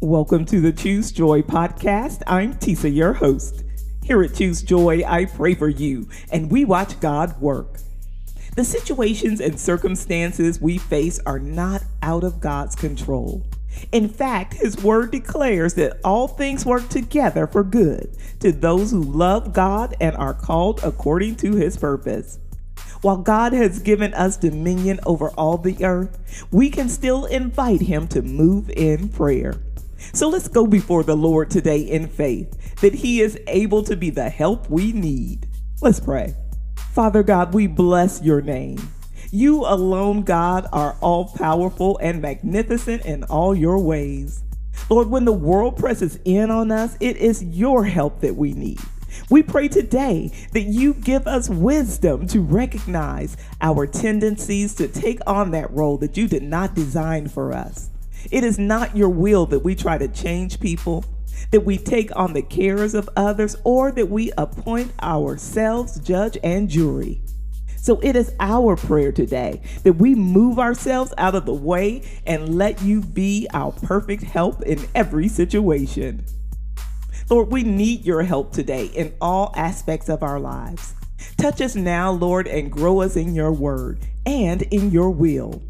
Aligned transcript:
Welcome 0.00 0.44
to 0.44 0.60
the 0.60 0.70
Choose 0.70 1.10
Joy 1.10 1.42
podcast. 1.42 2.22
I'm 2.28 2.54
Tisa, 2.54 2.94
your 2.94 3.14
host. 3.14 3.64
Here 4.04 4.22
at 4.22 4.32
Choose 4.32 4.62
Joy, 4.62 5.02
I 5.04 5.24
pray 5.24 5.56
for 5.56 5.68
you 5.68 6.08
and 6.30 6.52
we 6.52 6.64
watch 6.64 7.00
God 7.00 7.40
work. 7.40 7.80
The 8.54 8.62
situations 8.62 9.40
and 9.40 9.58
circumstances 9.58 10.60
we 10.60 10.78
face 10.78 11.18
are 11.26 11.40
not 11.40 11.82
out 12.00 12.22
of 12.22 12.38
God's 12.38 12.76
control. 12.76 13.44
In 13.90 14.08
fact, 14.08 14.54
His 14.54 14.80
Word 14.80 15.10
declares 15.10 15.74
that 15.74 15.98
all 16.04 16.28
things 16.28 16.64
work 16.64 16.88
together 16.88 17.48
for 17.48 17.64
good 17.64 18.16
to 18.38 18.52
those 18.52 18.92
who 18.92 19.02
love 19.02 19.52
God 19.52 19.96
and 20.00 20.14
are 20.14 20.32
called 20.32 20.78
according 20.84 21.34
to 21.38 21.56
His 21.56 21.76
purpose. 21.76 22.38
While 23.00 23.18
God 23.18 23.52
has 23.52 23.78
given 23.78 24.14
us 24.14 24.36
dominion 24.36 24.98
over 25.06 25.30
all 25.30 25.58
the 25.58 25.84
earth, 25.84 26.46
we 26.52 26.70
can 26.70 26.88
still 26.88 27.26
invite 27.26 27.80
Him 27.80 28.06
to 28.08 28.22
move 28.22 28.70
in 28.70 29.08
prayer. 29.08 29.54
So 30.12 30.28
let's 30.28 30.48
go 30.48 30.66
before 30.66 31.02
the 31.02 31.16
Lord 31.16 31.50
today 31.50 31.80
in 31.80 32.08
faith 32.08 32.76
that 32.80 32.94
He 32.94 33.20
is 33.20 33.38
able 33.46 33.82
to 33.84 33.96
be 33.96 34.10
the 34.10 34.28
help 34.28 34.68
we 34.70 34.92
need. 34.92 35.48
Let's 35.80 36.00
pray. 36.00 36.34
Father 36.92 37.22
God, 37.22 37.54
we 37.54 37.66
bless 37.66 38.22
your 38.22 38.40
name. 38.40 38.78
You 39.30 39.66
alone, 39.66 40.22
God, 40.22 40.66
are 40.72 40.96
all 41.00 41.26
powerful 41.26 41.98
and 41.98 42.22
magnificent 42.22 43.04
in 43.04 43.24
all 43.24 43.54
your 43.54 43.78
ways. 43.78 44.42
Lord, 44.88 45.08
when 45.08 45.24
the 45.24 45.32
world 45.32 45.76
presses 45.76 46.18
in 46.24 46.50
on 46.50 46.72
us, 46.72 46.96
it 47.00 47.16
is 47.18 47.44
your 47.44 47.84
help 47.84 48.20
that 48.20 48.36
we 48.36 48.54
need. 48.54 48.80
We 49.30 49.42
pray 49.42 49.68
today 49.68 50.30
that 50.52 50.62
you 50.62 50.94
give 50.94 51.26
us 51.26 51.48
wisdom 51.50 52.26
to 52.28 52.40
recognize 52.40 53.36
our 53.60 53.86
tendencies 53.86 54.74
to 54.76 54.88
take 54.88 55.20
on 55.26 55.50
that 55.50 55.70
role 55.72 55.98
that 55.98 56.16
you 56.16 56.26
did 56.28 56.42
not 56.42 56.74
design 56.74 57.28
for 57.28 57.52
us. 57.52 57.90
It 58.30 58.44
is 58.44 58.58
not 58.58 58.96
your 58.96 59.08
will 59.08 59.46
that 59.46 59.60
we 59.60 59.74
try 59.74 59.98
to 59.98 60.08
change 60.08 60.60
people, 60.60 61.04
that 61.50 61.64
we 61.64 61.78
take 61.78 62.14
on 62.14 62.32
the 62.32 62.42
cares 62.42 62.94
of 62.94 63.08
others, 63.16 63.56
or 63.64 63.90
that 63.92 64.10
we 64.10 64.32
appoint 64.36 64.92
ourselves 65.02 65.98
judge 66.00 66.36
and 66.42 66.68
jury. 66.68 67.22
So 67.76 68.00
it 68.02 68.16
is 68.16 68.34
our 68.38 68.76
prayer 68.76 69.12
today 69.12 69.62
that 69.84 69.94
we 69.94 70.14
move 70.14 70.58
ourselves 70.58 71.14
out 71.16 71.34
of 71.34 71.46
the 71.46 71.54
way 71.54 72.02
and 72.26 72.58
let 72.58 72.82
you 72.82 73.00
be 73.00 73.46
our 73.54 73.72
perfect 73.72 74.24
help 74.24 74.62
in 74.62 74.86
every 74.94 75.28
situation. 75.28 76.24
Lord, 77.30 77.50
we 77.50 77.62
need 77.62 78.04
your 78.04 78.22
help 78.22 78.52
today 78.52 78.86
in 78.86 79.14
all 79.20 79.52
aspects 79.56 80.08
of 80.08 80.22
our 80.22 80.40
lives. 80.40 80.94
Touch 81.36 81.60
us 81.60 81.76
now, 81.76 82.10
Lord, 82.10 82.46
and 82.46 82.70
grow 82.70 83.00
us 83.00 83.16
in 83.16 83.34
your 83.34 83.52
word 83.52 84.00
and 84.26 84.62
in 84.62 84.90
your 84.90 85.10
will. 85.10 85.62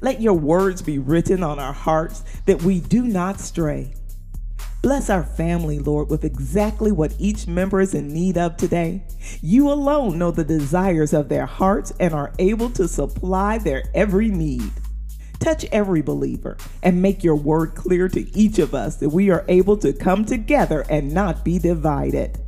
Let 0.00 0.20
your 0.20 0.34
words 0.34 0.82
be 0.82 0.98
written 0.98 1.42
on 1.42 1.58
our 1.58 1.72
hearts 1.72 2.24
that 2.46 2.62
we 2.62 2.80
do 2.80 3.02
not 3.02 3.40
stray. 3.40 3.94
Bless 4.82 5.10
our 5.10 5.24
family, 5.24 5.78
Lord, 5.78 6.08
with 6.08 6.24
exactly 6.24 6.90
what 6.90 7.14
each 7.18 7.46
member 7.46 7.80
is 7.82 7.94
in 7.94 8.08
need 8.08 8.38
of 8.38 8.56
today. 8.56 9.02
You 9.42 9.70
alone 9.70 10.18
know 10.18 10.30
the 10.30 10.42
desires 10.42 11.12
of 11.12 11.28
their 11.28 11.44
hearts 11.44 11.92
and 12.00 12.14
are 12.14 12.32
able 12.38 12.70
to 12.70 12.88
supply 12.88 13.58
their 13.58 13.84
every 13.94 14.30
need. 14.30 14.72
Touch 15.38 15.66
every 15.66 16.00
believer 16.00 16.56
and 16.82 17.02
make 17.02 17.22
your 17.22 17.36
word 17.36 17.74
clear 17.74 18.08
to 18.08 18.36
each 18.36 18.58
of 18.58 18.74
us 18.74 18.96
that 18.96 19.10
we 19.10 19.30
are 19.30 19.44
able 19.48 19.76
to 19.78 19.92
come 19.92 20.24
together 20.24 20.86
and 20.88 21.12
not 21.12 21.44
be 21.44 21.58
divided. 21.58 22.38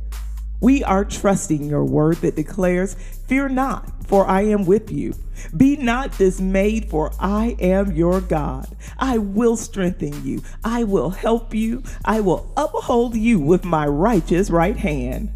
We 0.59 0.83
are 0.83 1.05
trusting 1.05 1.65
your 1.65 1.83
word 1.83 2.17
that 2.17 2.35
declares, 2.35 2.95
Fear 3.27 3.49
not, 3.49 3.92
for 4.07 4.25
I 4.27 4.41
am 4.41 4.65
with 4.65 4.91
you. 4.91 5.15
Be 5.55 5.75
not 5.75 6.17
dismayed, 6.17 6.89
for 6.89 7.11
I 7.19 7.55
am 7.59 7.91
your 7.93 8.21
God. 8.21 8.67
I 8.97 9.17
will 9.17 9.57
strengthen 9.57 10.23
you. 10.25 10.43
I 10.63 10.83
will 10.83 11.09
help 11.09 11.53
you. 11.53 11.83
I 12.05 12.19
will 12.19 12.51
uphold 12.55 13.15
you 13.15 13.39
with 13.39 13.65
my 13.65 13.87
righteous 13.87 14.49
right 14.49 14.77
hand. 14.77 15.31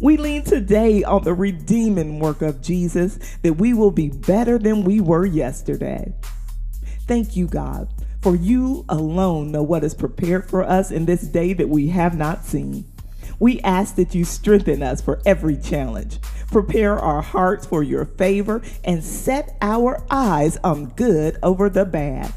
We 0.00 0.16
lean 0.16 0.42
today 0.42 1.04
on 1.04 1.22
the 1.22 1.34
redeeming 1.34 2.18
work 2.18 2.42
of 2.42 2.60
Jesus 2.60 3.18
that 3.42 3.54
we 3.54 3.74
will 3.74 3.92
be 3.92 4.08
better 4.08 4.58
than 4.58 4.84
we 4.84 5.00
were 5.00 5.24
yesterday. 5.24 6.12
Thank 7.06 7.36
you, 7.36 7.46
God, 7.46 7.88
for 8.22 8.34
you 8.34 8.84
alone 8.88 9.52
know 9.52 9.62
what 9.62 9.84
is 9.84 9.94
prepared 9.94 10.48
for 10.48 10.64
us 10.64 10.90
in 10.90 11.04
this 11.04 11.22
day 11.22 11.52
that 11.52 11.68
we 11.68 11.88
have 11.88 12.16
not 12.16 12.44
seen. 12.44 12.86
We 13.38 13.60
ask 13.60 13.96
that 13.96 14.14
you 14.14 14.24
strengthen 14.24 14.82
us 14.82 15.00
for 15.00 15.20
every 15.26 15.56
challenge, 15.56 16.18
prepare 16.48 16.98
our 16.98 17.22
hearts 17.22 17.66
for 17.66 17.82
your 17.82 18.04
favor, 18.04 18.62
and 18.84 19.02
set 19.02 19.56
our 19.60 20.04
eyes 20.10 20.56
on 20.64 20.86
good 20.90 21.38
over 21.42 21.68
the 21.68 21.84
bad. 21.84 22.32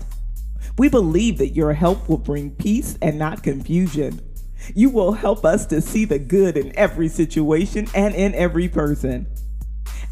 We 0.77 0.89
believe 0.89 1.37
that 1.39 1.55
your 1.55 1.73
help 1.73 2.07
will 2.07 2.17
bring 2.17 2.51
peace 2.51 2.97
and 3.01 3.17
not 3.17 3.43
confusion. 3.43 4.21
You 4.75 4.89
will 4.89 5.13
help 5.13 5.45
us 5.45 5.65
to 5.67 5.81
see 5.81 6.05
the 6.05 6.19
good 6.19 6.57
in 6.57 6.77
every 6.77 7.07
situation 7.07 7.87
and 7.95 8.13
in 8.13 8.35
every 8.35 8.67
person. 8.67 9.27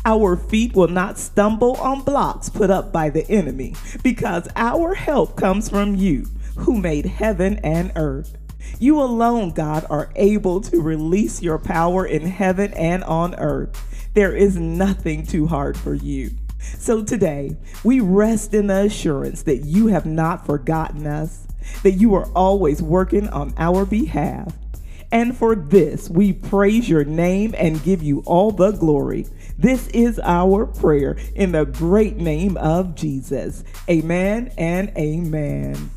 Our 0.05 0.37
feet 0.37 0.75
will 0.75 0.87
not 0.87 1.17
stumble 1.17 1.75
on 1.77 2.03
blocks 2.03 2.49
put 2.49 2.69
up 2.69 2.91
by 2.91 3.09
the 3.09 3.27
enemy 3.29 3.75
because 4.03 4.47
our 4.55 4.93
help 4.93 5.35
comes 5.35 5.67
from 5.67 5.95
you 5.95 6.27
who 6.57 6.77
made 6.77 7.05
heaven 7.05 7.59
and 7.63 7.91
earth. 7.95 8.37
You 8.79 9.01
alone, 9.01 9.51
God, 9.51 9.85
are 9.89 10.11
able 10.15 10.61
to 10.61 10.81
release 10.81 11.41
your 11.41 11.57
power 11.57 12.05
in 12.05 12.25
heaven 12.27 12.73
and 12.73 13.03
on 13.03 13.35
earth. 13.35 14.09
There 14.13 14.35
is 14.35 14.57
nothing 14.57 15.25
too 15.25 15.47
hard 15.47 15.77
for 15.77 15.93
you. 15.93 16.31
So 16.59 17.03
today, 17.03 17.55
we 17.83 17.99
rest 17.99 18.53
in 18.53 18.67
the 18.67 18.85
assurance 18.85 19.43
that 19.43 19.65
you 19.65 19.87
have 19.87 20.05
not 20.05 20.45
forgotten 20.45 21.05
us, 21.05 21.47
that 21.83 21.93
you 21.93 22.15
are 22.15 22.27
always 22.33 22.81
working 22.81 23.29
on 23.29 23.53
our 23.57 23.85
behalf. 23.85 24.53
And 25.11 25.37
for 25.37 25.55
this, 25.55 26.09
we 26.09 26.33
praise 26.33 26.89
your 26.89 27.05
name 27.05 27.55
and 27.57 27.83
give 27.83 28.03
you 28.03 28.23
all 28.25 28.51
the 28.51 28.71
glory. 28.71 29.27
This 29.57 29.87
is 29.89 30.19
our 30.19 30.65
prayer 30.65 31.17
in 31.35 31.53
the 31.53 31.65
great 31.65 32.17
name 32.17 32.57
of 32.57 32.95
Jesus. 32.95 33.63
Amen 33.89 34.51
and 34.57 34.91
amen. 34.97 35.91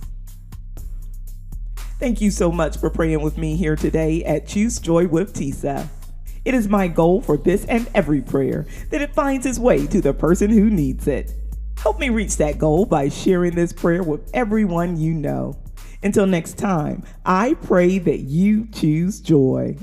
Thank 1.99 2.21
you 2.21 2.31
so 2.31 2.53
much 2.53 2.77
for 2.77 2.91
praying 2.91 3.23
with 3.23 3.37
me 3.37 3.57
here 3.57 3.75
today 3.75 4.23
at 4.23 4.47
Choose 4.47 4.79
Joy 4.79 5.09
with 5.09 5.35
Tisa. 5.35 5.89
It 6.45 6.55
is 6.55 6.69
my 6.69 6.87
goal 6.87 7.21
for 7.21 7.37
this 7.37 7.65
and 7.65 7.91
every 7.93 8.21
prayer 8.21 8.67
that 8.91 9.03
it 9.03 9.13
finds 9.13 9.45
its 9.45 9.59
way 9.59 9.85
to 9.89 10.01
the 10.01 10.15
person 10.15 10.49
who 10.49 10.71
needs 10.71 11.09
it. 11.09 11.35
Help 11.77 11.99
me 11.99 12.11
reach 12.11 12.37
that 12.37 12.57
goal 12.57 12.87
by 12.87 13.09
sharing 13.09 13.57
this 13.57 13.73
prayer 13.73 14.05
with 14.05 14.31
everyone 14.33 14.97
you 14.97 15.13
know. 15.13 15.59
Until 16.01 16.29
next 16.29 16.57
time, 16.57 17.03
I 17.27 17.55
pray 17.55 17.99
that 17.99 18.21
you 18.21 18.69
choose 18.69 19.21
joy. 19.21 19.77